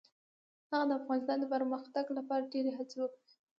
هغه 0.71 0.85
د 0.89 0.91
افغانستان 0.99 1.37
د 1.39 1.45
پرمختګ 1.53 2.05
لپاره 2.17 2.49
ډیرې 2.53 2.71
هڅې 2.77 2.97
وکړې. 2.99 3.31